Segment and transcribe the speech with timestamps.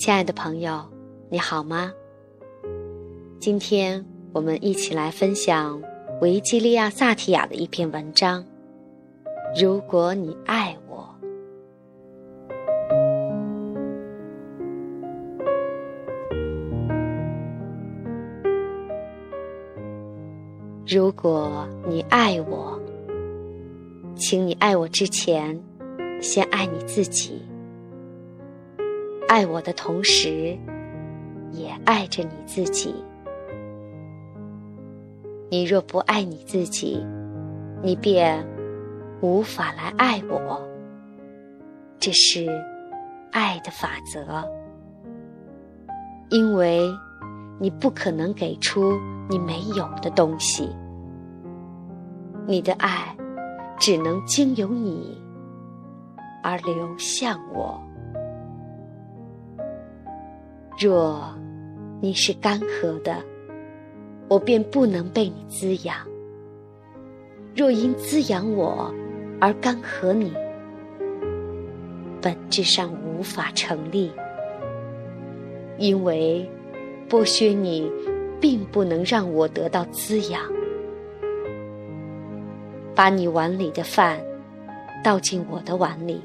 [0.00, 0.82] 亲爱的朋友，
[1.28, 1.92] 你好吗？
[3.38, 4.02] 今天
[4.32, 5.78] 我们一起来分享
[6.22, 8.42] 维基利亚·萨提亚的一篇文章。
[9.60, 11.06] 如果你爱我，
[20.86, 22.80] 如果你爱我，
[24.16, 25.62] 请你爱我之前，
[26.22, 27.42] 先爱你自己。
[29.30, 30.58] 爱我的同时，
[31.52, 32.92] 也爱着你自己。
[35.48, 37.06] 你若不爱你自己，
[37.80, 38.44] 你便
[39.20, 40.60] 无法来爱我。
[42.00, 42.48] 这是
[43.30, 44.44] 爱的法则，
[46.30, 46.90] 因为
[47.60, 50.68] 你不可能给出你没有的东西。
[52.48, 53.16] 你的爱
[53.78, 55.22] 只能经由你
[56.42, 57.80] 而流向我。
[60.82, 61.22] 若
[62.00, 63.22] 你是干涸的，
[64.28, 65.94] 我便不能被你滋养；
[67.54, 68.90] 若因滋养我
[69.38, 70.32] 而干涸你，
[72.22, 74.10] 本质上无法成立。
[75.76, 76.50] 因为
[77.10, 77.92] 剥削你，
[78.40, 80.40] 并不能让我得到滋养。
[82.94, 84.18] 把你碗里的饭
[85.04, 86.22] 倒进我的碗里，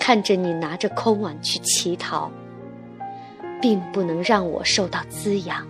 [0.00, 2.32] 看着你拿着空碗去乞讨。
[3.66, 5.66] 并不能让我受到滋养，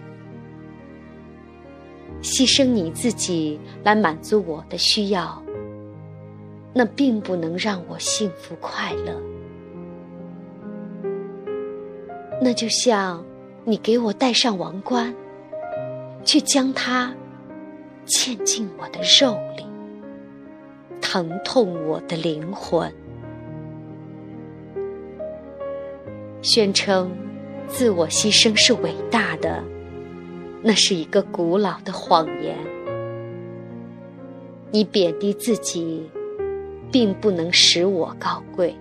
[2.20, 5.42] 牺牲你自己来满足我的需要，
[6.75, 9.19] 那并不能让我幸福快乐。
[12.38, 13.25] 那就像
[13.64, 15.14] 你给我戴上王冠，
[16.22, 17.10] 却将它
[18.04, 19.65] 嵌进我的肉里，
[21.00, 22.92] 疼痛我的灵魂，
[26.42, 27.10] 宣称。
[27.69, 29.62] 自我牺牲是伟大的，
[30.62, 32.56] 那是一个古老的谎言。
[34.71, 36.09] 你贬低自己，
[36.91, 38.75] 并不能使我高贵。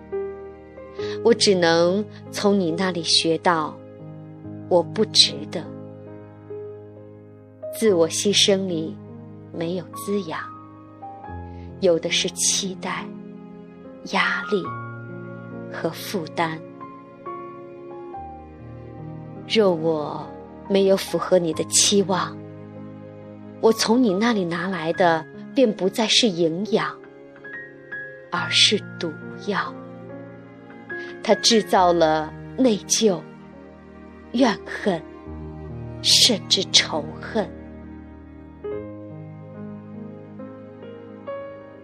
[1.23, 3.77] 我只能从你那里学到，
[4.69, 5.61] 我不值得。
[7.77, 8.95] 自我牺牲里
[9.51, 10.39] 没有滋养，
[11.81, 13.05] 有的是期待、
[14.13, 14.63] 压力
[15.71, 16.59] 和负担。
[19.55, 20.27] 若我
[20.67, 22.37] 没有符合你的期望，
[23.61, 26.93] 我从你那里拿来的便不再是营养，
[28.29, 29.09] 而是毒
[29.47, 29.73] 药。
[31.23, 33.21] 它制造了内疚、
[34.33, 35.01] 怨恨，
[36.01, 37.49] 甚至仇恨。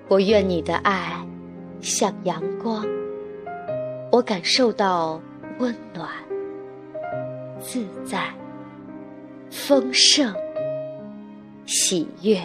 [0.09, 1.25] 我愿你的爱
[1.79, 2.85] 像阳光，
[4.11, 5.21] 我感受到
[5.59, 6.09] 温暖。
[7.61, 8.27] 自在、
[9.51, 10.33] 丰盛、
[11.67, 12.41] 喜悦，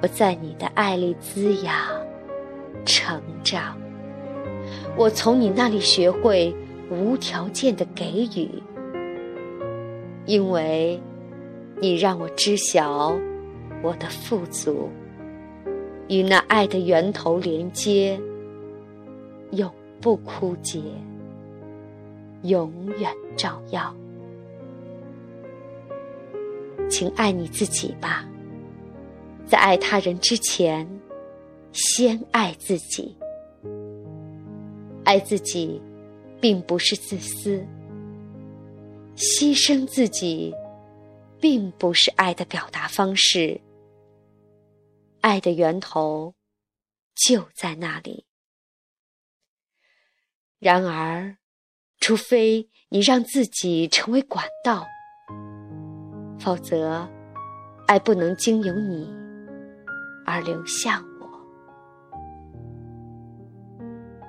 [0.00, 1.74] 我在你的爱里滋养、
[2.86, 3.76] 成长。
[4.96, 6.54] 我从你那里学会
[6.90, 8.50] 无条件的给予，
[10.24, 10.98] 因为
[11.78, 13.14] 你让我知晓
[13.82, 14.88] 我的富足
[16.08, 18.18] 与那爱的源头连接，
[19.50, 19.70] 永
[20.00, 20.80] 不枯竭。
[22.48, 23.94] 永远照耀，
[26.88, 28.28] 请爱你自己吧。
[29.46, 30.88] 在爱他人之前，
[31.72, 33.16] 先爱自己。
[35.04, 35.80] 爱自己，
[36.40, 37.64] 并不是自私；
[39.16, 40.52] 牺牲自己，
[41.40, 43.60] 并不是爱的表达方式。
[45.20, 46.34] 爱的源头
[47.14, 48.26] 就在那里。
[50.58, 51.36] 然而。
[52.06, 54.86] 除非你让自己成为管道，
[56.38, 57.04] 否则，
[57.88, 59.12] 爱不能经由你
[60.24, 61.28] 而流向我。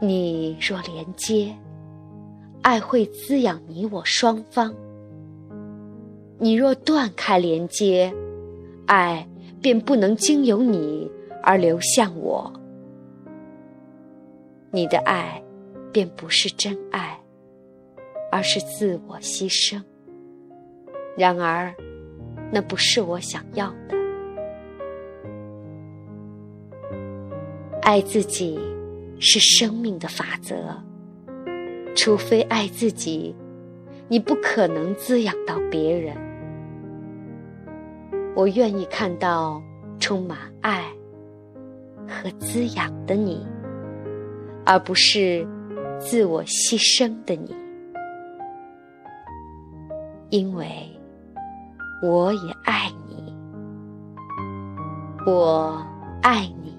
[0.02, 1.56] 你若连接，
[2.64, 4.74] 爱会滋养你我双方；
[6.40, 8.12] 你若断开连接，
[8.88, 9.30] 爱
[9.62, 11.08] 便不能经由你
[11.44, 12.52] 而流向我。
[14.72, 15.40] 你的爱
[15.94, 17.16] 便不是真爱。
[18.32, 19.82] 而是自我牺牲。
[21.18, 21.74] 然而，
[22.52, 23.98] 那不是我想要的。
[27.82, 28.60] 爱自己
[29.20, 30.56] 是生命的法则。
[31.96, 33.36] 除非爱自己，
[34.08, 36.16] 你不可能滋养到别人。
[38.36, 39.60] 我愿意看到
[40.00, 40.86] 充满爱
[42.08, 43.44] 和滋养的你，
[44.64, 45.44] 而不是
[46.00, 47.56] 自我牺牲的你，
[50.30, 50.68] 因为
[52.04, 53.36] 我也爱你。
[55.26, 55.86] 我
[56.22, 56.78] 爱你，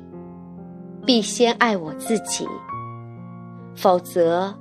[1.04, 2.46] 必先爱我自己，
[3.74, 4.54] 否则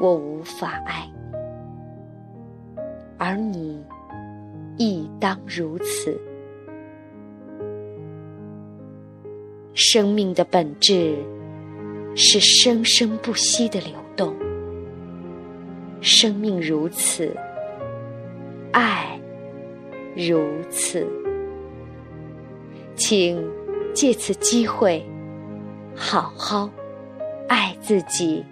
[0.00, 2.80] 我无法爱你，
[3.18, 3.84] 而你
[4.76, 6.20] 亦当如此。
[9.74, 11.24] 生命的本质
[12.16, 14.34] 是生生不息的流动，
[16.00, 17.32] 生命如此，
[18.72, 19.20] 爱
[20.16, 21.06] 如此。
[22.94, 23.40] 请
[23.94, 25.04] 借此机会，
[25.94, 26.68] 好好
[27.48, 28.44] 爱自己。